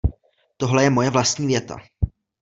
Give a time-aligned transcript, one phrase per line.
[0.57, 1.75] Tohle je moje vlastní věta.